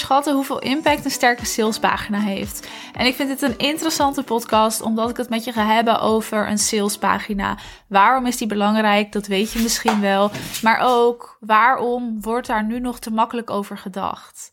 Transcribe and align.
Onderschatten 0.00 0.34
hoeveel 0.34 0.58
impact 0.58 1.04
een 1.04 1.10
sterke 1.10 1.46
salespagina 1.46 2.18
heeft. 2.18 2.68
En 2.92 3.06
ik 3.06 3.14
vind 3.14 3.28
dit 3.28 3.42
een 3.42 3.58
interessante 3.58 4.22
podcast 4.22 4.80
omdat 4.80 5.10
ik 5.10 5.16
het 5.16 5.28
met 5.28 5.44
je 5.44 5.52
ga 5.52 5.66
hebben 5.66 6.00
over 6.00 6.48
een 6.48 6.58
salespagina. 6.58 7.58
Waarom 7.86 8.26
is 8.26 8.36
die 8.36 8.46
belangrijk? 8.46 9.12
Dat 9.12 9.26
weet 9.26 9.52
je 9.52 9.58
misschien 9.58 10.00
wel. 10.00 10.30
Maar 10.62 10.78
ook 10.82 11.36
waarom 11.40 12.20
wordt 12.20 12.46
daar 12.46 12.64
nu 12.64 12.80
nog 12.80 12.98
te 12.98 13.10
makkelijk 13.10 13.50
over 13.50 13.78
gedacht? 13.78 14.50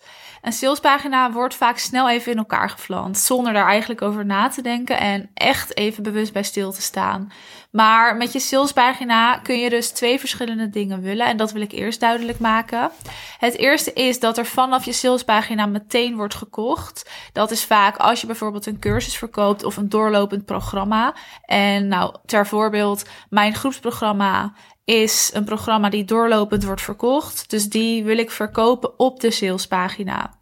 Een 0.48 0.54
salespagina 0.54 1.32
wordt 1.32 1.56
vaak 1.56 1.78
snel 1.78 2.10
even 2.10 2.32
in 2.32 2.38
elkaar 2.38 2.70
geflanst, 2.70 3.26
zonder 3.26 3.54
daar 3.54 3.68
eigenlijk 3.68 4.02
over 4.02 4.26
na 4.26 4.48
te 4.50 4.62
denken 4.62 5.00
en 5.00 5.30
echt 5.34 5.78
even 5.78 6.04
bewust 6.04 6.34
bij 6.34 6.44
stil 6.44 6.72
te 6.72 6.82
staan. 6.82 7.32
Maar 7.72 8.16
met 8.16 8.34
je 8.34 8.40
salespagina 8.40 9.38
kun 9.38 9.60
je 9.60 9.70
dus 9.70 9.90
twee 9.90 10.20
verschillende 10.20 10.70
dingen 10.70 11.02
willen 11.02 11.26
en 11.26 11.38
dat 11.38 11.52
wil 11.52 11.62
ik 11.62 11.72
eerst 11.72 12.00
duidelijk 12.00 12.40
maken. 12.40 12.92
Het 13.40 13.58
eerste 13.58 13.94
is 13.94 14.20
dat 14.20 14.38
er 14.38 14.46
vanaf 14.46 14.86
je 14.86 14.94
salespagina 14.94 15.66
meteen 15.66 16.16
wordt 16.16 16.36
gekocht. 16.36 17.10
Dat 17.34 17.52
is 17.52 17.66
vaak 17.66 17.98
als 17.98 18.22
je 18.22 18.28
bijvoorbeeld 18.28 18.66
een 18.66 18.80
cursus 18.80 19.18
verkoopt 19.18 19.64
of 19.64 19.78
een 19.78 19.90
doorlopend 19.90 20.46
programma. 20.46 21.16
En 21.46 21.88
nou, 21.88 22.16
ter 22.26 22.48
voorbeeld, 22.48 23.06
mijn 23.30 23.56
groepsprogramma 23.56 24.54
is 24.88 25.32
een 25.34 25.44
programma 25.44 25.90
die 25.90 26.06
doorlopend 26.06 26.64
wordt 26.64 26.82
verkocht. 26.82 27.50
Dus 27.50 27.70
die 27.70 28.04
wil 28.04 28.18
ik 28.18 28.32
verkopen 28.32 29.00
op 29.00 29.20
de 29.20 29.32
salespagina. 29.32 30.37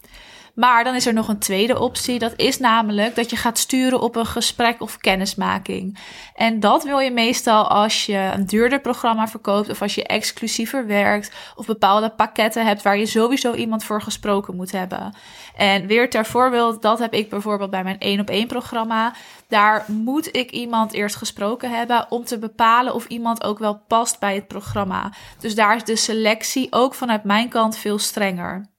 Maar 0.55 0.83
dan 0.83 0.95
is 0.95 1.05
er 1.05 1.13
nog 1.13 1.27
een 1.27 1.39
tweede 1.39 1.79
optie. 1.79 2.19
Dat 2.19 2.33
is 2.35 2.59
namelijk 2.59 3.15
dat 3.15 3.29
je 3.29 3.35
gaat 3.35 3.57
sturen 3.57 4.01
op 4.01 4.15
een 4.15 4.25
gesprek 4.25 4.81
of 4.81 4.97
kennismaking. 4.97 5.97
En 6.35 6.59
dat 6.59 6.83
wil 6.83 6.99
je 6.99 7.11
meestal 7.11 7.67
als 7.67 8.05
je 8.05 8.31
een 8.33 8.45
duurder 8.45 8.81
programma 8.81 9.27
verkoopt 9.27 9.69
of 9.69 9.81
als 9.81 9.95
je 9.95 10.03
exclusiever 10.03 10.87
werkt 10.87 11.31
of 11.55 11.65
bepaalde 11.65 12.09
pakketten 12.09 12.65
hebt 12.65 12.81
waar 12.81 12.97
je 12.97 13.05
sowieso 13.05 13.53
iemand 13.53 13.83
voor 13.83 14.01
gesproken 14.01 14.55
moet 14.55 14.71
hebben. 14.71 15.13
En 15.55 15.87
weer 15.87 16.09
ter 16.09 16.25
voorbeeld, 16.25 16.81
dat 16.81 16.99
heb 16.99 17.13
ik 17.13 17.29
bijvoorbeeld 17.29 17.69
bij 17.69 17.83
mijn 17.83 17.99
1 17.99 18.19
op 18.19 18.29
1 18.29 18.47
programma. 18.47 19.13
Daar 19.47 19.85
moet 19.87 20.35
ik 20.35 20.51
iemand 20.51 20.93
eerst 20.93 21.15
gesproken 21.15 21.71
hebben 21.71 22.05
om 22.09 22.25
te 22.25 22.39
bepalen 22.39 22.93
of 22.93 23.05
iemand 23.05 23.43
ook 23.43 23.59
wel 23.59 23.81
past 23.87 24.19
bij 24.19 24.35
het 24.35 24.47
programma. 24.47 25.11
Dus 25.39 25.55
daar 25.55 25.75
is 25.75 25.83
de 25.83 25.95
selectie 25.95 26.67
ook 26.69 26.93
vanuit 26.93 27.23
mijn 27.23 27.49
kant 27.49 27.77
veel 27.77 27.99
strenger. 27.99 28.73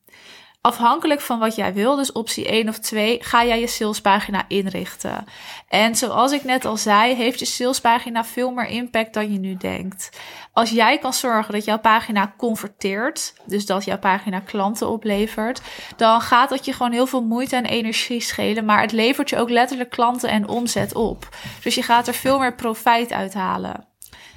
Afhankelijk 0.67 1.20
van 1.20 1.39
wat 1.39 1.55
jij 1.55 1.75
wil, 1.75 1.97
dus 1.97 2.12
optie 2.12 2.47
1 2.48 2.69
of 2.69 2.78
2, 2.78 3.19
ga 3.22 3.45
jij 3.45 3.61
je 3.61 3.67
salespagina 3.67 4.45
inrichten. 4.48 5.25
En 5.69 5.97
zoals 5.97 6.33
ik 6.33 6.45
net 6.45 6.64
al 6.64 6.77
zei, 6.77 7.14
heeft 7.14 7.39
je 7.39 7.45
salespagina 7.45 8.25
veel 8.25 8.50
meer 8.50 8.67
impact 8.67 9.14
dan 9.14 9.33
je 9.33 9.39
nu 9.39 9.56
denkt. 9.56 10.19
Als 10.53 10.70
jij 10.70 10.98
kan 10.98 11.12
zorgen 11.12 11.53
dat 11.53 11.64
jouw 11.64 11.78
pagina 11.78 12.34
converteert, 12.36 13.34
dus 13.45 13.67
dat 13.67 13.84
jouw 13.84 13.98
pagina 13.98 14.41
klanten 14.41 14.89
oplevert, 14.89 15.61
dan 15.97 16.20
gaat 16.20 16.48
dat 16.48 16.64
je 16.64 16.73
gewoon 16.73 16.92
heel 16.92 17.06
veel 17.06 17.23
moeite 17.23 17.56
en 17.56 17.67
energie 17.67 18.20
schelen, 18.20 18.64
maar 18.64 18.80
het 18.80 18.92
levert 18.92 19.30
je 19.30 19.39
ook 19.39 19.51
letterlijk 19.51 19.91
klanten 19.91 20.28
en 20.28 20.48
omzet 20.48 20.95
op. 20.95 21.28
Dus 21.62 21.75
je 21.75 21.83
gaat 21.83 22.08
er 22.08 22.14
veel 22.14 22.39
meer 22.39 22.55
profijt 22.55 23.12
uithalen. 23.12 23.95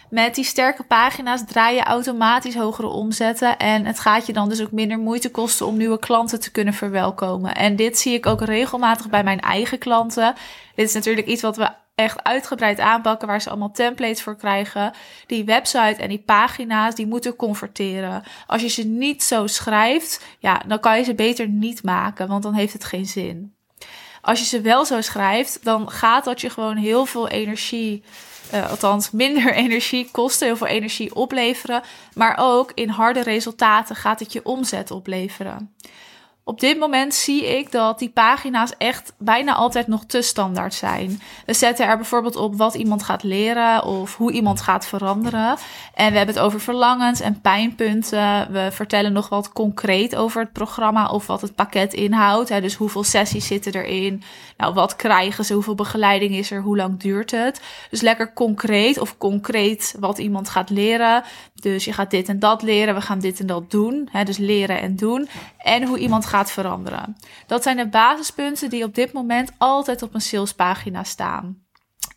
Met 0.10 0.36
die 0.36 0.44
sterke 0.44 0.84
pagina's 0.84 1.46
draai 1.46 1.76
je 1.76 1.84
automatisch 1.84 2.56
hogere 2.56 2.88
omzetten. 2.88 3.58
En 3.58 3.86
het 3.86 4.00
gaat 4.00 4.26
je 4.26 4.34
dan 4.34 4.50
dus 4.50 4.62
ook 4.62 4.72
minder 4.72 5.00
moeite 5.00 5.32
kosten 5.32 5.66
om 5.66 5.78
nieuwe 5.78 6.00
klanten 6.00 6.40
te 6.40 6.52
kunnen 6.52 6.74
verwelkomen. 6.74 7.56
En 7.56 7.76
dit 7.76 8.00
zie 8.00 8.14
ik 8.14 8.26
ook 8.26 8.42
regelmatig 8.42 9.10
bij 9.10 9.24
mijn 9.24 9.40
eigen 9.40 9.78
klanten. 9.78 10.34
Dit 10.76 10.88
is 10.88 10.94
natuurlijk 10.94 11.28
iets 11.28 11.42
wat 11.42 11.58
we 11.58 11.70
echt 11.96 12.24
uitgebreid 12.24 12.80
aanpakken, 12.80 13.28
waar 13.28 13.42
ze 13.42 13.50
allemaal 13.50 13.72
templates 13.72 14.22
voor 14.22 14.36
krijgen. 14.36 14.94
Die 15.28 15.46
website 15.46 16.02
en 16.02 16.10
die 16.10 16.24
pagina's, 16.26 16.96
die 16.96 17.08
moeten 17.08 17.36
converteren. 17.36 18.24
Als 18.48 18.62
je 18.62 18.68
ze 18.68 18.84
niet 18.84 19.24
zo 19.24 19.48
schrijft, 19.48 20.26
ja, 20.40 20.62
dan 20.68 20.80
kan 20.80 20.98
je 20.98 21.04
ze 21.04 21.16
beter 21.16 21.48
niet 21.48 21.84
maken, 21.84 22.28
want 22.28 22.44
dan 22.44 22.54
heeft 22.54 22.74
het 22.74 22.84
geen 22.84 23.06
zin. 23.06 23.54
Als 24.22 24.40
je 24.40 24.46
ze 24.46 24.62
wel 24.62 24.86
zo 24.86 25.02
schrijft, 25.02 25.64
dan 25.64 25.92
gaat 25.92 26.24
dat 26.24 26.42
je 26.42 26.50
gewoon 26.50 26.78
heel 26.78 27.06
veel 27.06 27.28
energie 27.28 28.04
uh, 28.54 28.70
althans 28.70 29.12
minder 29.12 29.54
energie 29.64 30.10
kosten, 30.12 30.48
heel 30.48 30.58
veel 30.58 30.68
energie 30.68 31.16
opleveren. 31.16 31.82
Maar 32.14 32.38
ook 32.40 32.72
in 32.74 32.90
harde 32.90 33.24
resultaten 33.24 33.96
gaat 33.96 34.20
het 34.20 34.34
je 34.34 34.46
omzet 34.46 34.92
opleveren. 34.92 35.74
Op 36.50 36.60
dit 36.60 36.80
moment 36.80 37.14
zie 37.14 37.58
ik 37.58 37.72
dat 37.72 38.00
die 38.00 38.10
pagina's 38.10 38.74
echt 38.78 39.14
bijna 39.18 39.54
altijd 39.54 39.88
nog 39.88 40.06
te 40.06 40.22
standaard 40.22 40.74
zijn. 40.74 41.22
We 41.46 41.54
zetten 41.54 41.88
er 41.88 41.96
bijvoorbeeld 41.98 42.36
op 42.36 42.56
wat 42.56 42.76
iemand 42.76 43.04
gaat 43.04 43.24
leren 43.24 43.84
of 43.84 44.16
hoe 44.16 44.32
iemand 44.32 44.62
gaat 44.62 44.88
veranderen. 44.88 45.58
En 45.94 46.12
we 46.12 46.18
hebben 46.18 46.36
het 46.36 46.40
over 46.40 46.60
verlangens 46.62 47.20
en 47.20 47.42
pijnpunten. 47.42 48.52
We 48.52 48.70
vertellen 48.72 49.14
nog 49.14 49.30
wat 49.30 49.54
concreet 49.54 50.16
over 50.16 50.42
het 50.42 50.54
programma 50.54 51.10
of 51.10 51.28
wat 51.28 51.42
het 51.42 51.56
pakket 51.56 51.94
inhoudt. 51.94 52.62
Dus 52.62 52.76
hoeveel 52.76 53.04
sessies 53.04 53.48
zitten 53.48 53.74
erin? 53.74 54.24
Nou, 54.58 54.74
wat 54.74 54.96
krijgen 54.96 55.46
ze? 55.46 55.54
Hoeveel 55.54 55.76
begeleiding 55.76 56.36
is 56.36 56.52
er? 56.52 56.62
Hoe 56.62 56.78
lang 56.78 57.00
duurt 57.00 57.32
het? 57.32 57.62
Dus 57.90 58.02
lekker 58.02 58.34
concreet 58.34 59.00
of 59.00 59.18
concreet 59.18 59.96
wat 60.00 60.18
iemand 60.18 60.50
gaat 60.50 60.70
leren. 60.70 61.24
Dus 61.54 61.86
je 61.86 61.94
gaat 61.94 62.12
dit 62.12 62.28
en 62.30 62.40
dat 62.40 62.62
leren, 62.62 62.96
we 62.96 63.02
gaan 63.02 63.20
dit 63.20 63.40
en 63.40 63.48
dat 63.48 63.72
doen. 63.72 64.10
Dus 64.24 64.38
leren 64.38 64.82
en 64.82 64.96
doen. 64.96 65.30
En 65.58 65.84
hoe 65.84 65.98
iemand 65.98 66.26
gaat 66.26 66.39
veranderen. 66.48 67.18
Dat 67.48 67.64
zijn 67.64 67.78
de 67.78 67.88
basispunten 67.88 68.70
die 68.70 68.84
op 68.84 68.96
dit 68.96 69.14
moment 69.14 69.52
altijd 69.58 70.02
op 70.02 70.14
een 70.14 70.22
salespagina 70.22 71.04
staan. 71.04 71.64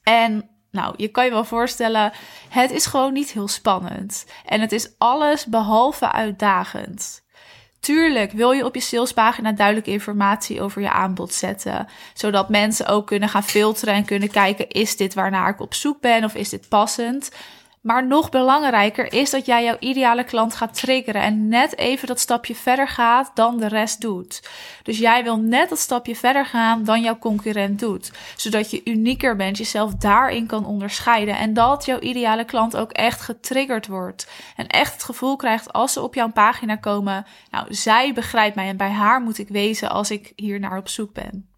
En 0.03 0.51
nou, 0.71 0.95
je 0.97 1.09
kan 1.09 1.25
je 1.25 1.31
wel 1.31 1.45
voorstellen, 1.45 2.13
het 2.49 2.71
is 2.71 2.87
gewoon 2.87 3.13
niet 3.13 3.31
heel 3.31 3.49
spannend. 3.49 4.27
En 4.45 4.61
het 4.61 4.73
is 4.73 4.95
alles 4.99 5.47
behalve 5.47 6.13
uitdagend. 6.13 7.23
Tuurlijk 7.81 8.33
wil 8.33 8.51
je 8.53 8.65
op 8.65 8.75
je 8.75 8.81
salespagina 8.81 9.53
duidelijke 9.53 9.91
informatie 9.91 10.61
over 10.61 10.83
je 10.83 10.91
aanbod 10.91 11.33
zetten. 11.33 11.89
Zodat 12.15 12.49
mensen 12.49 12.87
ook 12.87 13.07
kunnen 13.07 13.29
gaan 13.29 13.43
filteren 13.43 13.95
en 13.95 14.05
kunnen 14.05 14.31
kijken: 14.31 14.69
is 14.69 14.97
dit 14.97 15.15
waarnaar 15.15 15.49
ik 15.49 15.61
op 15.61 15.75
zoek 15.75 16.01
ben 16.01 16.25
of 16.25 16.35
is 16.35 16.49
dit 16.49 16.69
passend? 16.69 17.31
Maar 17.83 18.07
nog 18.07 18.29
belangrijker 18.29 19.13
is 19.13 19.31
dat 19.31 19.47
jij 19.47 19.65
jouw 19.65 19.77
ideale 19.79 20.25
klant 20.25 20.55
gaat 20.55 20.75
triggeren 20.75 21.23
en 21.23 21.49
net 21.49 21.79
even 21.79 22.09
dat 22.09 22.21
stapje 22.21 22.55
verder 22.55 22.89
gaat 22.89 23.31
dan 23.35 23.59
de 23.59 23.69
rest 23.69 24.01
doet. 24.01 24.49
Dus 24.83 24.99
jij 24.99 25.23
wil 25.23 25.37
net 25.39 25.69
dat 25.69 25.79
stapje 25.79 26.17
verder 26.17 26.47
gaan 26.47 26.85
dan 26.85 27.03
jouw 27.03 27.19
concurrent 27.19 27.79
doet, 27.79 28.13
zodat 28.37 28.71
je 28.71 28.81
unieker 28.85 29.37
bent, 29.37 29.59
jezelf 29.59 29.95
daarin 29.95 30.47
kan 30.47 30.67
onderscheiden 30.67 31.37
en 31.37 31.55
dat 31.55 31.85
jouw 31.85 31.99
ideale 31.99 32.45
klant 32.45 32.77
ook 32.77 32.93
echt 32.93 33.21
getriggerd 33.21 33.87
wordt 33.87 34.31
en 34.57 34.67
echt 34.67 34.93
het 34.93 35.03
gevoel 35.03 35.37
krijgt 35.37 35.73
als 35.73 35.93
ze 35.93 36.03
op 36.03 36.15
jouw 36.15 36.31
pagina 36.31 36.77
komen, 36.77 37.27
nou, 37.51 37.75
zij 37.75 38.13
begrijpt 38.13 38.57
mij 38.57 38.69
en 38.69 38.77
bij 38.77 38.91
haar 38.91 39.21
moet 39.21 39.39
ik 39.39 39.49
wezen 39.49 39.91
als 39.91 40.11
ik 40.11 40.33
hier 40.37 40.61
naar 40.61 40.79
op 40.79 40.89
zoek 40.89 41.13
ben. 41.13 41.52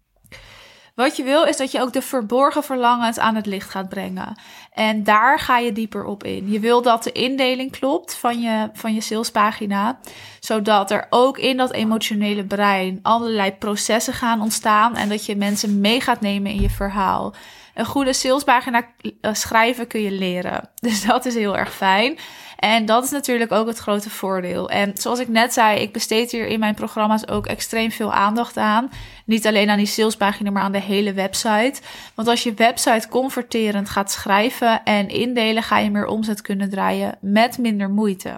Wat 0.95 1.15
je 1.15 1.23
wil 1.23 1.43
is 1.43 1.57
dat 1.57 1.71
je 1.71 1.81
ook 1.81 1.93
de 1.93 2.01
verborgen 2.01 2.63
verlangens 2.63 3.19
aan 3.19 3.35
het 3.35 3.45
licht 3.45 3.69
gaat 3.69 3.89
brengen. 3.89 4.35
En 4.73 5.03
daar 5.03 5.39
ga 5.39 5.57
je 5.57 5.71
dieper 5.71 6.05
op 6.05 6.23
in. 6.23 6.51
Je 6.51 6.59
wil 6.59 6.81
dat 6.81 7.03
de 7.03 7.11
indeling 7.11 7.71
klopt 7.71 8.15
van 8.15 8.41
je, 8.41 8.69
van 8.73 8.93
je 8.93 9.01
salespagina. 9.01 9.99
Zodat 10.39 10.91
er 10.91 11.07
ook 11.09 11.37
in 11.37 11.57
dat 11.57 11.71
emotionele 11.71 12.43
brein 12.43 12.99
allerlei 13.01 13.51
processen 13.51 14.13
gaan 14.13 14.41
ontstaan. 14.41 14.95
En 14.95 15.09
dat 15.09 15.25
je 15.25 15.35
mensen 15.35 15.81
mee 15.81 16.01
gaat 16.01 16.21
nemen 16.21 16.51
in 16.51 16.61
je 16.61 16.69
verhaal. 16.69 17.33
Een 17.73 17.85
goede 17.85 18.13
salespagina 18.13 18.85
eh, 19.21 19.33
schrijven 19.33 19.87
kun 19.87 20.01
je 20.01 20.11
leren. 20.11 20.69
Dus 20.85 21.05
dat 21.05 21.25
is 21.25 21.35
heel 21.35 21.57
erg 21.57 21.73
fijn. 21.73 22.17
En 22.59 22.85
dat 22.85 23.03
is 23.03 23.09
natuurlijk 23.09 23.51
ook 23.51 23.67
het 23.67 23.77
grote 23.77 24.09
voordeel. 24.09 24.69
En 24.69 24.91
zoals 24.93 25.19
ik 25.19 25.27
net 25.27 25.53
zei, 25.53 25.79
ik 25.79 25.93
besteed 25.93 26.31
hier 26.31 26.47
in 26.47 26.59
mijn 26.59 26.75
programma's 26.75 27.27
ook 27.27 27.45
extreem 27.45 27.91
veel 27.91 28.13
aandacht 28.13 28.57
aan. 28.57 28.89
Niet 29.25 29.47
alleen 29.47 29.69
aan 29.69 29.77
die 29.77 29.85
salespagina, 29.85 30.51
maar 30.51 30.63
aan 30.63 30.71
de 30.71 30.81
hele 30.81 31.13
website. 31.13 31.81
Want 32.15 32.27
als 32.27 32.43
je 32.43 32.53
website 32.53 33.07
converterend 33.07 33.89
gaat 33.89 34.11
schrijven 34.11 34.83
en 34.83 35.09
indelen, 35.09 35.63
ga 35.63 35.79
je 35.79 35.91
meer 35.91 36.07
omzet 36.07 36.41
kunnen 36.41 36.69
draaien 36.69 37.17
met 37.21 37.57
minder 37.57 37.89
moeite. 37.89 38.35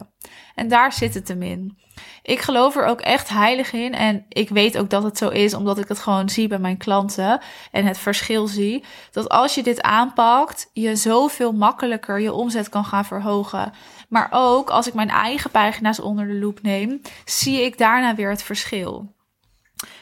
En 0.55 0.67
daar 0.67 0.93
zit 0.93 1.13
het 1.13 1.27
hem 1.27 1.41
in. 1.41 1.77
Ik 2.21 2.39
geloof 2.39 2.75
er 2.75 2.85
ook 2.85 3.01
echt 3.01 3.29
heilig 3.29 3.73
in. 3.73 3.93
En 3.93 4.25
ik 4.29 4.49
weet 4.49 4.77
ook 4.77 4.89
dat 4.89 5.03
het 5.03 5.17
zo 5.17 5.29
is, 5.29 5.53
omdat 5.53 5.77
ik 5.77 5.87
het 5.87 5.99
gewoon 5.99 6.29
zie 6.29 6.47
bij 6.47 6.59
mijn 6.59 6.77
klanten. 6.77 7.41
En 7.71 7.85
het 7.85 7.97
verschil 7.97 8.47
zie. 8.47 8.83
Dat 9.11 9.29
als 9.29 9.55
je 9.55 9.63
dit 9.63 9.81
aanpakt, 9.81 10.69
je 10.73 10.95
zoveel 10.95 11.51
makkelijker 11.51 12.19
je 12.19 12.33
omzet 12.33 12.69
kan 12.69 12.85
gaan 12.85 13.05
verhogen. 13.05 13.73
Maar 14.09 14.27
ook 14.31 14.69
als 14.69 14.87
ik 14.87 14.93
mijn 14.93 15.09
eigen 15.09 15.51
pagina's 15.51 15.99
onder 15.99 16.27
de 16.27 16.39
loep 16.39 16.61
neem, 16.61 17.01
zie 17.25 17.61
ik 17.61 17.77
daarna 17.77 18.15
weer 18.15 18.29
het 18.29 18.43
verschil. 18.43 19.15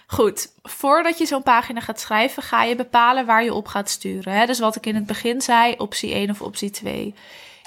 Goed, 0.07 0.47
voordat 0.61 1.18
je 1.18 1.25
zo'n 1.25 1.44
pagina 1.44 1.79
gaat 1.79 2.00
schrijven, 2.00 2.44
ga 2.44 2.63
je 2.63 2.75
bepalen 2.75 3.25
waar 3.25 3.44
je 3.44 3.53
op 3.53 3.68
gaat 3.68 3.89
sturen. 3.89 4.33
Hè? 4.33 4.45
Dus 4.45 4.59
wat 4.59 4.75
ik 4.75 4.85
in 4.85 4.95
het 4.95 5.06
begin 5.06 5.41
zei, 5.41 5.75
optie 5.77 6.13
1 6.13 6.29
of 6.29 6.41
optie 6.41 6.69
2. 6.69 7.15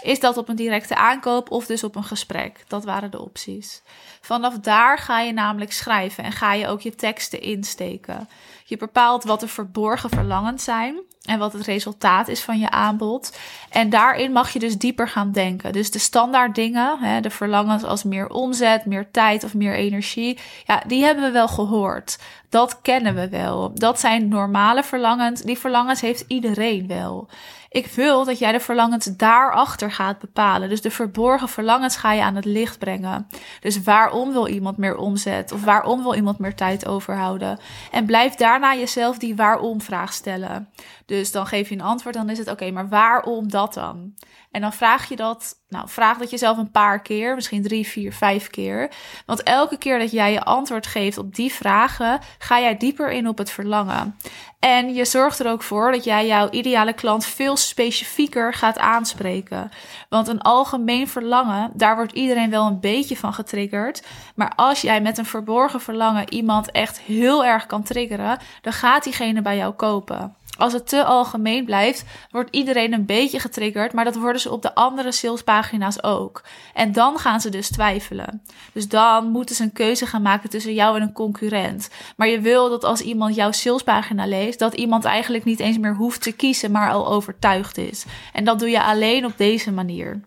Is 0.02 0.20
dat 0.20 0.36
op 0.36 0.48
een 0.48 0.56
directe 0.56 0.96
aankoop 0.96 1.50
of 1.50 1.66
dus 1.66 1.84
op 1.84 1.96
een 1.96 2.04
gesprek? 2.04 2.64
Dat 2.68 2.84
waren 2.84 3.10
de 3.10 3.20
opties. 3.20 3.82
Vanaf 4.20 4.58
daar 4.58 4.98
ga 4.98 5.20
je 5.20 5.32
namelijk 5.32 5.72
schrijven 5.72 6.24
en 6.24 6.32
ga 6.32 6.52
je 6.52 6.68
ook 6.68 6.80
je 6.80 6.94
teksten 6.94 7.40
insteken. 7.40 8.28
Je 8.64 8.76
bepaalt 8.76 9.24
wat 9.24 9.40
de 9.40 9.48
verborgen 9.48 10.10
verlangens 10.10 10.64
zijn. 10.64 11.00
en 11.28 11.38
wat 11.38 11.52
het 11.52 11.66
resultaat 11.66 12.28
is 12.28 12.40
van 12.40 12.58
je 12.58 12.70
aanbod. 12.70 13.38
En 13.70 13.90
daarin 13.90 14.32
mag 14.32 14.52
je 14.52 14.58
dus 14.58 14.78
dieper 14.78 15.08
gaan 15.08 15.32
denken. 15.32 15.72
Dus 15.72 15.90
de 15.90 15.98
standaard 15.98 16.54
dingen, 16.54 16.98
hè, 16.98 17.20
de 17.20 17.30
verlangens 17.30 17.84
als 17.84 18.02
meer 18.02 18.28
omzet, 18.28 18.86
meer 18.86 19.10
tijd 19.10 19.44
of 19.44 19.54
meer 19.54 19.74
energie, 19.74 20.38
ja, 20.66 20.82
die 20.86 21.04
hebben 21.04 21.24
we 21.24 21.30
wel 21.30 21.48
gehoord. 21.48 22.18
Dat 22.48 22.80
kennen 22.82 23.14
we 23.14 23.28
wel. 23.28 23.70
Dat 23.74 24.00
zijn 24.00 24.28
normale 24.28 24.82
verlangens. 24.82 25.42
Die 25.42 25.58
verlangens 25.58 26.00
heeft 26.00 26.24
iedereen 26.28 26.86
wel. 26.86 27.28
Ik 27.70 27.86
wil 27.86 28.24
dat 28.24 28.38
jij 28.38 28.52
de 28.52 28.60
verlangens 28.60 29.04
daarachter 29.04 29.92
gaat 29.92 30.18
bepalen. 30.18 30.68
Dus 30.68 30.80
de 30.80 30.90
verborgen 30.90 31.48
verlangens 31.48 31.96
ga 31.96 32.12
je 32.12 32.22
aan 32.22 32.34
het 32.34 32.44
licht 32.44 32.78
brengen. 32.78 33.28
Dus 33.60 33.82
waarom 33.82 34.32
wil 34.32 34.46
iemand 34.46 34.76
meer 34.76 34.96
omzet? 34.96 35.52
Of 35.52 35.64
waarom 35.64 36.02
wil 36.02 36.14
iemand 36.14 36.38
meer 36.38 36.54
tijd 36.54 36.86
overhouden? 36.86 37.58
En 37.90 38.06
blijf 38.06 38.34
daarna 38.34 38.74
jezelf 38.74 39.18
die 39.18 39.36
waarom-vraag 39.36 40.12
stellen. 40.12 40.68
Dus 41.06 41.32
dan 41.32 41.46
geef 41.46 41.68
je 41.68 41.74
een 41.74 41.80
antwoord, 41.80 42.14
dan 42.14 42.30
is 42.30 42.38
het 42.38 42.50
oké, 42.50 42.70
maar 42.70 42.88
waarom 42.88 43.50
dat 43.50 43.74
dan? 43.74 44.14
En 44.50 44.60
dan 44.60 44.72
vraag 44.72 45.08
je 45.08 45.16
dat, 45.16 45.54
nou, 45.68 45.88
vraag 45.88 46.18
dat 46.18 46.30
jezelf 46.30 46.58
een 46.58 46.70
paar 46.70 47.02
keer, 47.02 47.34
misschien 47.34 47.62
drie, 47.62 47.86
vier, 47.86 48.12
vijf 48.12 48.50
keer. 48.50 48.90
Want 49.26 49.42
elke 49.42 49.78
keer 49.78 49.98
dat 49.98 50.10
jij 50.10 50.32
je 50.32 50.42
antwoord 50.42 50.86
geeft 50.86 51.18
op 51.18 51.34
die 51.34 51.52
vragen, 51.52 52.20
ga 52.38 52.60
jij 52.60 52.76
dieper 52.76 53.10
in 53.10 53.28
op 53.28 53.38
het 53.38 53.50
verlangen. 53.50 54.16
En 54.58 54.94
je 54.94 55.04
zorgt 55.04 55.38
er 55.38 55.50
ook 55.50 55.62
voor 55.62 55.92
dat 55.92 56.04
jij 56.04 56.26
jouw 56.26 56.50
ideale 56.50 56.92
klant 56.92 57.24
veel 57.26 57.56
specifieker 57.56 58.54
gaat 58.54 58.78
aanspreken. 58.78 59.70
Want 60.08 60.28
een 60.28 60.40
algemeen 60.40 61.08
verlangen, 61.08 61.70
daar 61.74 61.96
wordt 61.96 62.12
iedereen 62.12 62.50
wel 62.50 62.66
een 62.66 62.80
beetje 62.80 63.16
van 63.16 63.34
getriggerd. 63.34 64.06
Maar 64.34 64.52
als 64.56 64.80
jij 64.80 65.00
met 65.00 65.18
een 65.18 65.26
verborgen 65.26 65.80
verlangen 65.80 66.32
iemand 66.32 66.70
echt 66.70 67.00
heel 67.00 67.44
erg 67.44 67.66
kan 67.66 67.82
triggeren, 67.82 68.38
dan 68.60 68.72
gaat 68.72 69.04
diegene 69.04 69.42
bij 69.42 69.56
jou 69.56 69.72
kopen. 69.74 70.36
Als 70.58 70.72
het 70.72 70.88
te 70.88 71.04
algemeen 71.04 71.64
blijft, 71.64 72.04
wordt 72.30 72.54
iedereen 72.54 72.92
een 72.92 73.06
beetje 73.06 73.40
getriggerd, 73.40 73.92
maar 73.92 74.04
dat 74.04 74.16
worden 74.16 74.40
ze 74.40 74.52
op 74.52 74.62
de 74.62 74.74
andere 74.74 75.12
salespagina's 75.12 76.02
ook. 76.02 76.44
En 76.74 76.92
dan 76.92 77.18
gaan 77.18 77.40
ze 77.40 77.50
dus 77.50 77.70
twijfelen. 77.70 78.42
Dus 78.72 78.88
dan 78.88 79.30
moeten 79.30 79.54
ze 79.54 79.62
een 79.62 79.72
keuze 79.72 80.06
gaan 80.06 80.22
maken 80.22 80.50
tussen 80.50 80.74
jou 80.74 80.96
en 80.96 81.02
een 81.02 81.12
concurrent. 81.12 81.90
Maar 82.16 82.28
je 82.28 82.40
wil 82.40 82.68
dat 82.68 82.84
als 82.84 83.00
iemand 83.00 83.34
jouw 83.34 83.52
salespagina 83.52 84.26
leest, 84.26 84.58
dat 84.58 84.74
iemand 84.74 85.04
eigenlijk 85.04 85.44
niet 85.44 85.60
eens 85.60 85.78
meer 85.78 85.94
hoeft 85.94 86.22
te 86.22 86.32
kiezen, 86.32 86.70
maar 86.70 86.90
al 86.90 87.08
overtuigd 87.08 87.78
is. 87.78 88.04
En 88.32 88.44
dat 88.44 88.58
doe 88.58 88.70
je 88.70 88.82
alleen 88.82 89.24
op 89.24 89.32
deze 89.36 89.72
manier. 89.72 90.20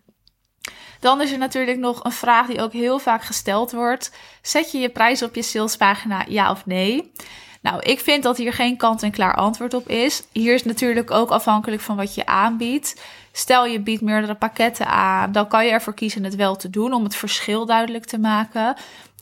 Dan 1.00 1.22
is 1.22 1.32
er 1.32 1.38
natuurlijk 1.38 1.78
nog 1.78 2.04
een 2.04 2.12
vraag 2.12 2.48
die 2.48 2.62
ook 2.62 2.74
heel 2.74 3.00
vaak 3.00 3.24
gesteld 3.24 3.72
wordt. 3.72 4.12
Zet 4.42 4.72
je 4.72 4.78
je 4.78 4.90
prijs 4.90 5.24
op 5.24 5.36
je 5.36 5.42
salespagina 5.42 6.26
ja 6.28 6.52
of 6.52 6.66
nee? 6.66 7.12
Nou, 7.62 7.82
ik 7.82 8.00
vind 8.00 8.24
dat 8.24 8.38
hier 8.38 8.54
geen 8.54 8.78
kant-en-klaar 8.78 9.36
antwoord 9.36 9.74
op 9.74 9.88
is. 9.88 10.24
Hier 10.32 10.54
is 10.54 10.64
natuurlijk 10.64 11.12
ook 11.12 11.30
afhankelijk 11.30 11.82
van 11.82 11.96
wat 11.96 12.16
je 12.16 12.26
aanbiedt. 12.26 13.02
Stel 13.32 13.66
je 13.66 13.80
biedt 13.80 14.02
meerdere 14.02 14.36
pakketten 14.36 14.88
aan, 14.88 15.32
dan 15.32 15.48
kan 15.48 15.66
je 15.66 15.72
ervoor 15.72 15.94
kiezen 15.94 16.24
het 16.24 16.36
wel 16.36 16.56
te 16.56 16.70
doen 16.70 16.94
om 16.94 17.04
het 17.04 17.16
verschil 17.16 17.66
duidelijk 17.66 18.06
te 18.06 18.20
maken. 18.20 18.76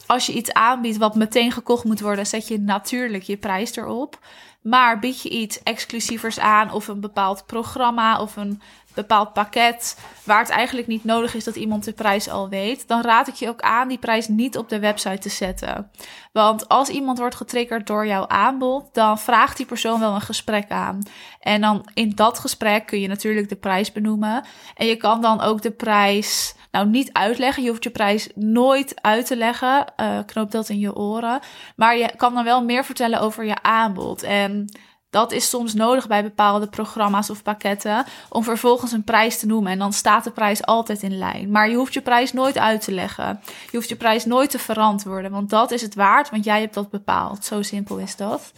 Als 0.05 0.25
je 0.25 0.33
iets 0.33 0.53
aanbiedt 0.53 0.97
wat 0.97 1.15
meteen 1.15 1.51
gekocht 1.51 1.83
moet 1.83 1.99
worden, 1.99 2.27
zet 2.27 2.47
je 2.47 2.59
natuurlijk 2.59 3.23
je 3.23 3.37
prijs 3.37 3.75
erop. 3.75 4.19
Maar 4.61 4.99
bied 4.99 5.21
je 5.21 5.29
iets 5.29 5.63
exclusievers 5.63 6.39
aan 6.39 6.71
of 6.71 6.87
een 6.87 6.99
bepaald 6.99 7.45
programma 7.45 8.21
of 8.21 8.35
een 8.35 8.61
bepaald 9.01 9.33
pakket 9.33 9.97
waar 10.23 10.39
het 10.39 10.49
eigenlijk 10.49 10.87
niet 10.87 11.03
nodig 11.03 11.35
is 11.35 11.43
dat 11.43 11.55
iemand 11.55 11.83
de 11.83 11.93
prijs 11.93 12.29
al 12.29 12.49
weet, 12.49 12.87
dan 12.87 13.01
raad 13.01 13.27
ik 13.27 13.33
je 13.33 13.47
ook 13.47 13.61
aan 13.61 13.87
die 13.87 13.97
prijs 13.97 14.27
niet 14.27 14.57
op 14.57 14.69
de 14.69 14.79
website 14.79 15.17
te 15.17 15.29
zetten. 15.29 15.91
Want 16.31 16.67
als 16.67 16.89
iemand 16.89 17.17
wordt 17.19 17.35
getriggerd 17.35 17.87
door 17.87 18.07
jouw 18.07 18.27
aanbod, 18.27 18.93
dan 18.93 19.19
vraagt 19.19 19.57
die 19.57 19.65
persoon 19.65 19.99
wel 19.99 20.13
een 20.13 20.21
gesprek 20.21 20.69
aan. 20.71 21.01
En 21.39 21.61
dan 21.61 21.89
in 21.93 22.11
dat 22.15 22.39
gesprek 22.39 22.85
kun 22.85 22.99
je 22.99 23.07
natuurlijk 23.07 23.49
de 23.49 23.55
prijs 23.55 23.91
benoemen. 23.91 24.43
En 24.75 24.85
je 24.85 24.95
kan 24.95 25.21
dan 25.21 25.41
ook 25.41 25.61
de 25.61 25.71
prijs 25.71 26.55
nou 26.71 26.87
niet 26.87 27.13
uitleggen. 27.13 27.63
Je 27.63 27.69
hoeft 27.69 27.83
je 27.83 27.89
prijs 27.89 28.29
nooit 28.35 29.01
uit 29.01 29.25
te 29.25 29.35
leggen. 29.35 29.93
Uh, 29.97 30.19
knoop 30.25 30.51
dat 30.51 30.69
in 30.69 30.79
je 30.79 30.95
oren. 30.95 31.39
Maar 31.75 31.97
je 31.97 32.11
kan 32.15 32.33
dan 32.33 32.43
wel 32.43 32.63
meer 32.63 32.85
vertellen 32.85 33.21
over 33.21 33.45
je 33.45 33.61
aanbod. 33.61 34.23
En 34.23 34.69
dat 35.09 35.31
is 35.31 35.49
soms 35.49 35.73
nodig 35.73 36.07
bij 36.07 36.23
bepaalde 36.23 36.67
programma's 36.67 37.29
of 37.29 37.43
pakketten 37.43 38.05
om 38.29 38.43
vervolgens 38.43 38.91
een 38.91 39.03
prijs 39.03 39.39
te 39.39 39.45
noemen. 39.45 39.71
En 39.71 39.79
dan 39.79 39.93
staat 39.93 40.23
de 40.23 40.31
prijs 40.31 40.65
altijd 40.65 41.03
in 41.03 41.17
lijn. 41.17 41.51
Maar 41.51 41.69
je 41.69 41.75
hoeft 41.75 41.93
je 41.93 42.01
prijs 42.01 42.33
nooit 42.33 42.57
uit 42.57 42.81
te 42.81 42.91
leggen. 42.91 43.39
Je 43.45 43.77
hoeft 43.77 43.89
je 43.89 43.95
prijs 43.95 44.25
nooit 44.25 44.49
te 44.49 44.59
verantwoorden, 44.59 45.31
want 45.31 45.49
dat 45.49 45.71
is 45.71 45.81
het 45.81 45.95
waard, 45.95 46.29
want 46.29 46.43
jij 46.43 46.59
hebt 46.59 46.73
dat 46.73 46.89
bepaald. 46.89 47.45
Zo 47.45 47.61
simpel 47.61 47.97
is 47.97 48.15
dat. 48.15 48.51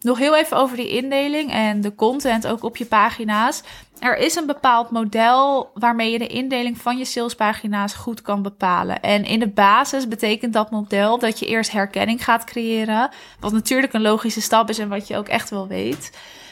Nog 0.00 0.18
heel 0.18 0.36
even 0.36 0.56
over 0.56 0.76
die 0.76 0.88
indeling 0.88 1.52
en 1.52 1.80
de 1.80 1.94
content 1.94 2.46
ook 2.46 2.62
op 2.62 2.76
je 2.76 2.84
pagina's. 2.84 3.62
Er 3.98 4.16
is 4.16 4.34
een 4.34 4.46
bepaald 4.46 4.90
model 4.90 5.70
waarmee 5.74 6.10
je 6.10 6.18
de 6.18 6.26
indeling 6.26 6.78
van 6.78 6.98
je 6.98 7.04
salespagina's 7.04 7.94
goed 7.94 8.22
kan 8.22 8.42
bepalen. 8.42 9.00
En 9.02 9.24
in 9.24 9.38
de 9.38 9.48
basis 9.48 10.08
betekent 10.08 10.52
dat 10.52 10.70
model 10.70 11.18
dat 11.18 11.38
je 11.38 11.46
eerst 11.46 11.70
herkenning 11.70 12.24
gaat 12.24 12.44
creëren. 12.44 13.10
Wat 13.40 13.52
natuurlijk 13.52 13.92
een 13.92 14.02
logische 14.02 14.40
stap 14.40 14.68
is 14.68 14.78
en 14.78 14.88
wat 14.88 15.08
je 15.08 15.16
ook 15.16 15.28
echt 15.28 15.50
wel 15.50 15.68
weet. 15.68 16.10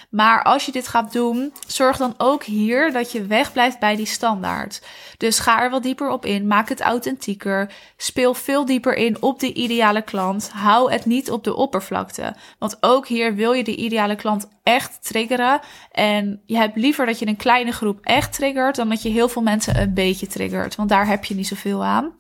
Maar 0.09 0.43
als 0.43 0.67
je 0.67 0.73
dit 0.73 0.89
gaat 0.89 1.13
doen, 1.13 1.53
zorg 1.67 1.97
dan 1.97 2.15
ook 2.19 2.45
hier 2.45 2.93
dat 2.93 3.13
je 3.13 3.27
wegblijft 3.27 3.79
bij 3.79 3.97
die 3.97 4.07
standaard. 4.07 4.83
Dus 5.17 5.39
ga 5.39 5.63
er 5.63 5.71
wat 5.71 5.83
dieper 5.83 6.11
op 6.11 6.25
in, 6.25 6.47
maak 6.47 6.69
het 6.69 6.81
authentieker, 6.81 7.73
speel 7.97 8.35
veel 8.35 8.65
dieper 8.65 8.95
in 8.95 9.23
op 9.23 9.41
die 9.41 9.55
ideale 9.55 10.03
klant. 10.03 10.51
Hou 10.55 10.93
het 10.93 11.05
niet 11.05 11.31
op 11.31 11.45
de 11.45 11.55
oppervlakte. 11.55 12.35
Want 12.59 12.77
ook 12.81 13.07
hier 13.07 13.35
wil 13.35 13.53
je 13.53 13.65
die 13.65 13.77
ideale 13.77 14.17
klant 14.17 14.49
echt 14.63 14.99
triggeren. 15.07 15.61
En 15.93 16.43
je 16.47 16.57
hebt 16.57 16.77
liever 16.77 17.07
dat 17.07 17.19
je 17.19 17.27
een 17.27 17.37
kleine 17.37 17.73
groep 17.73 17.99
echt 18.03 18.33
triggert 18.33 18.77
dan 18.77 18.89
dat 18.89 19.03
je 19.03 19.09
heel 19.09 19.29
veel 19.29 19.43
mensen 19.43 19.81
een 19.81 19.95
beetje 19.95 20.27
triggert. 20.27 20.75
Want 20.75 20.89
daar 20.89 21.07
heb 21.07 21.25
je 21.25 21.35
niet 21.35 21.47
zoveel 21.47 21.85
aan. 21.85 22.13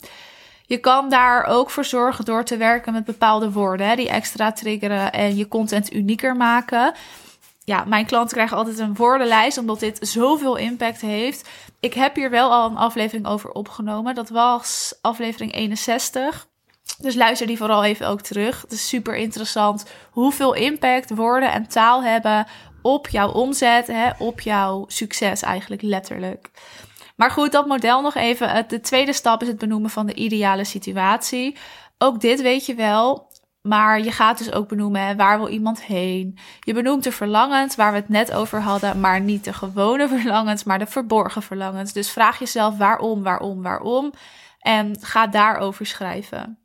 Je 0.67 0.79
kan 0.79 1.08
daar 1.08 1.44
ook 1.44 1.70
voor 1.70 1.85
zorgen 1.85 2.25
door 2.25 2.44
te 2.44 2.56
werken 2.56 2.93
met 2.93 3.05
bepaalde 3.05 3.52
woorden 3.52 3.88
hè, 3.88 3.96
die 3.96 4.08
extra 4.08 4.52
triggeren 4.52 5.12
en 5.12 5.37
je 5.37 5.49
content 5.49 5.93
unieker 5.93 6.37
maken 6.37 6.94
ja, 7.69 7.85
mijn 7.85 8.06
klanten 8.06 8.37
krijgen 8.37 8.56
altijd 8.56 8.79
een 8.79 8.94
woordenlijst, 8.94 9.59
omdat 9.59 9.81
dit 9.81 9.99
zoveel 10.00 10.56
impact 10.56 11.00
heeft. 11.00 11.49
Ik 11.81 11.94
heb 11.94 12.15
hier 12.15 12.31
wel 12.31 12.53
al 12.53 12.70
een 12.70 12.76
aflevering 12.76 13.26
over 13.26 13.50
opgenomen. 13.50 14.15
Dat 14.15 14.29
was 14.29 14.94
aflevering 15.00 15.55
61. 15.55 16.47
Dus 16.99 17.15
luister 17.15 17.47
die 17.47 17.56
vooral 17.56 17.85
even 17.85 18.09
ook 18.09 18.20
terug. 18.20 18.61
Het 18.61 18.73
is 18.73 18.88
super 18.88 19.17
interessant 19.17 19.85
hoeveel 20.11 20.55
impact 20.55 21.14
woorden 21.14 21.52
en 21.52 21.69
taal 21.69 22.02
hebben 22.02 22.47
op 22.83 23.09
jouw 23.09 23.33
omzet, 23.33 23.87
hè, 23.87 24.11
op 24.19 24.40
jouw 24.40 24.85
succes 24.87 25.42
eigenlijk 25.42 25.83
letterlijk. 25.83 26.50
Maar 27.16 27.31
goed, 27.31 27.52
dat 27.52 27.66
model 27.66 28.02
nog 28.02 28.14
even. 28.14 28.64
De 28.69 28.81
tweede 28.81 29.12
stap 29.12 29.42
is 29.42 29.49
het 29.49 29.59
benoemen 29.59 29.90
van 29.90 30.07
de 30.07 30.14
ideale 30.14 30.64
situatie. 30.64 31.57
Ook 31.99 32.21
dit 32.21 32.42
weet 32.42 32.66
je 32.66 32.75
wel. 32.75 33.27
Maar 33.62 34.00
je 34.00 34.11
gaat 34.12 34.38
dus 34.38 34.53
ook 34.53 34.69
benoemen 34.69 35.17
waar 35.17 35.38
wil 35.38 35.49
iemand 35.49 35.83
heen. 35.83 36.38
Je 36.61 36.75
benoemt 36.75 37.05
de 37.05 37.12
verlangens 37.12 37.77
waar 37.77 37.93
we 37.93 37.99
het 37.99 38.09
net 38.09 38.33
over 38.33 38.61
hadden, 38.61 39.00
maar 39.00 39.21
niet 39.21 39.45
de 39.45 39.53
gewone 39.53 40.09
verlangens, 40.19 40.65
maar 40.65 40.79
de 40.79 40.87
verborgen 40.87 41.43
verlangens. 41.43 41.93
Dus 41.93 42.11
vraag 42.11 42.38
jezelf 42.38 42.77
waarom, 42.77 43.23
waarom, 43.23 43.62
waarom 43.62 44.12
en 44.59 44.97
ga 45.00 45.27
daarover 45.27 45.87
schrijven. 45.87 46.59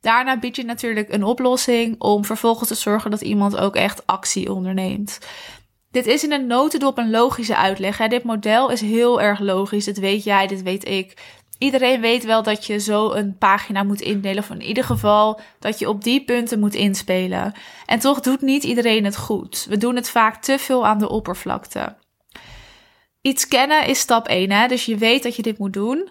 Daarna 0.00 0.38
bied 0.38 0.56
je 0.56 0.64
natuurlijk 0.64 1.12
een 1.12 1.24
oplossing 1.24 2.00
om 2.00 2.24
vervolgens 2.24 2.68
te 2.68 2.74
zorgen 2.74 3.10
dat 3.10 3.20
iemand 3.20 3.56
ook 3.56 3.76
echt 3.76 4.06
actie 4.06 4.52
onderneemt. 4.52 5.18
Dit 5.90 6.06
is 6.06 6.24
in 6.24 6.32
een 6.32 6.46
notendop 6.46 6.98
een 6.98 7.10
logische 7.10 7.56
uitleg. 7.56 8.08
Dit 8.08 8.24
model 8.24 8.70
is 8.70 8.80
heel 8.80 9.20
erg 9.20 9.38
logisch. 9.38 9.84
Dit 9.84 9.98
weet 9.98 10.24
jij, 10.24 10.46
dit 10.46 10.62
weet 10.62 10.88
ik 10.88 11.14
iedereen 11.58 12.00
weet 12.00 12.24
wel 12.24 12.42
dat 12.42 12.66
je 12.66 12.78
zo 12.78 13.12
een 13.12 13.38
pagina 13.38 13.82
moet 13.82 14.00
indelen. 14.00 14.42
Of 14.42 14.50
in 14.50 14.62
ieder 14.62 14.84
geval 14.84 15.40
dat 15.58 15.78
je 15.78 15.88
op 15.88 16.04
die 16.04 16.24
punten 16.24 16.58
moet 16.58 16.74
inspelen. 16.74 17.52
En 17.86 17.98
toch 17.98 18.20
doet 18.20 18.40
niet 18.40 18.64
iedereen 18.64 19.04
het 19.04 19.16
goed. 19.16 19.66
We 19.68 19.76
doen 19.76 19.96
het 19.96 20.10
vaak 20.10 20.42
te 20.42 20.58
veel 20.58 20.86
aan 20.86 20.98
de 20.98 21.08
oppervlakte. 21.08 21.96
Iets 23.20 23.48
kennen 23.48 23.86
is 23.86 23.98
stap 23.98 24.28
1. 24.28 24.50
Hè? 24.50 24.68
Dus 24.68 24.84
je 24.84 24.96
weet 24.96 25.22
dat 25.22 25.36
je 25.36 25.42
dit 25.42 25.58
moet 25.58 25.72
doen. 25.72 26.10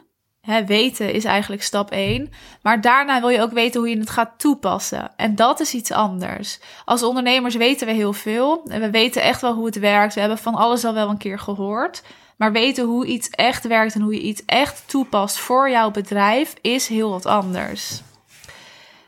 Weten 0.66 1.14
is 1.14 1.24
eigenlijk 1.24 1.64
stap 1.64 1.92
1. 1.92 2.32
Maar 2.62 2.82
daarna 2.82 3.20
wil 3.20 3.30
je 3.30 3.42
ook 3.42 3.52
weten 3.52 3.80
hoe 3.80 3.90
je 3.90 4.00
het 4.00 4.10
gaat 4.10 4.34
toepassen. 4.38 5.12
En 5.16 5.36
dat 5.36 5.60
is 5.60 5.74
iets 5.74 5.92
anders. 5.92 6.60
Als 6.86 7.04
ondernemers 7.04 7.56
weten 7.56 7.88
we 7.88 7.94
heel 7.94 8.14
veel. 8.14 8.64
En 8.68 8.82
we 8.82 8.90
weten 8.90 9.22
echt 9.22 9.42
wel 9.42 9.54
hoe 9.54 9.66
het 9.66 9.80
werkt. 9.80 10.14
We 10.14 10.20
hebben 10.20 10.38
van 10.38 10.56
alles 10.56 10.86
al 10.86 10.94
wel 10.94 11.10
een 11.10 11.18
keer 11.18 11.40
gehoord. 11.40 12.04
Maar 12.38 12.52
weten 12.52 12.86
hoe 12.86 13.06
iets 13.06 13.30
echt 13.30 13.68
werkt 13.68 13.96
en 13.96 14.02
hoe 14.02 14.14
je 14.14 14.22
iets 14.22 14.42
echt 14.46 14.84
toepast 14.86 15.38
voor 15.38 15.70
jouw 15.70 15.92
bedrijf 15.92 16.54
is 16.62 16.88
heel 16.88 17.10
wat 17.10 17.26
anders. 17.26 18.02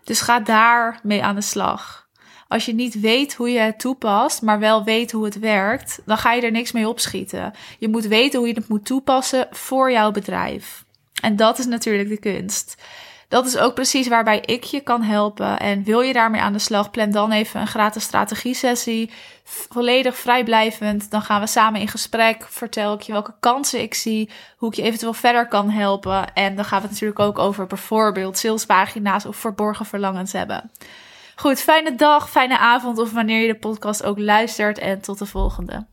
Dus 0.04 0.22
ga 0.22 0.40
daar 0.40 1.00
mee 1.04 1.24
aan 1.24 1.36
de 1.36 1.42
slag. 1.42 2.08
Als 2.48 2.66
je 2.66 2.74
niet 2.74 3.00
weet 3.00 3.34
hoe 3.36 3.50
je 3.50 3.60
het 3.60 3.80
toepast, 3.80 4.42
maar 4.42 4.60
wel 4.60 4.84
weet 4.84 5.12
hoe 5.12 5.26
het 5.26 5.40
werkt, 5.40 6.02
dan 6.06 6.18
ga 6.18 6.34
je 6.34 6.42
er 6.42 6.52
niks 6.52 6.72
mee 6.72 6.88
opschieten. 6.88 7.54
Je 7.80 7.88
moet 7.88 8.06
weten 8.06 8.40
hoe 8.40 8.48
je 8.48 8.54
het 8.54 8.68
moet 8.68 8.86
toepassen 8.86 9.48
voor 9.52 9.92
jouw 9.92 10.12
bedrijf. 10.12 10.86
En 11.22 11.36
dat 11.36 11.60
is 11.60 11.66
natuurlijk 11.66 12.10
de 12.10 12.20
kunst. 12.20 12.76
Dat 13.28 13.46
is 13.46 13.58
ook 13.58 13.74
precies 13.74 14.08
waarbij 14.08 14.40
ik 14.40 14.64
je 14.64 14.82
kan 14.82 15.02
helpen. 15.02 15.60
En 15.60 15.84
wil 15.84 16.02
je 16.02 16.14
daarmee 16.14 16.42
aan 16.42 16.54
de 16.54 16.60
slag, 16.60 16.92
plan 16.92 17.12
dan 17.12 17.32
even 17.32 17.62
een 17.62 17.68
gratis 17.68 18.04
strategie-sessie. 18.04 19.12
Volledig 19.44 20.18
vrijblijvend. 20.18 21.12
Dan 21.12 21.22
gaan 21.22 21.42
we 21.42 21.48
samen 21.48 21.82
in 21.82 21.88
gesprek. 21.88 22.46
Vertel 22.50 22.94
ik 22.94 23.02
je 23.02 23.12
welke 23.12 23.34
kansen 23.40 23.82
ik 23.82 23.94
zie. 23.94 24.30
Hoe 24.58 24.70
ik 24.70 24.76
je 24.76 24.82
eventueel 24.82 25.14
verder 25.14 25.48
kan 25.48 25.70
helpen. 25.70 26.34
En 26.34 26.56
dan 26.56 26.66
gaan 26.66 26.78
we 26.82 26.84
het 26.84 26.94
natuurlijk 26.94 27.20
ook 27.20 27.40
over 27.40 27.68
bijvoorbeeld 27.68 28.38
salespagina's 28.38 29.26
of 29.26 29.36
verborgen 29.36 29.86
verlangens 29.86 30.32
hebben. 30.32 30.72
Goed, 31.36 31.60
fijne 31.60 31.96
dag, 31.96 32.30
fijne 32.30 32.58
avond 32.58 32.98
of 32.98 33.12
wanneer 33.12 33.42
je 33.42 33.54
de 33.54 33.60
podcast 33.60 34.04
ook 34.04 34.20
luistert. 34.20 34.78
En 34.78 35.02
tot 35.02 35.20
de 35.20 35.26
volgende. 35.26 35.86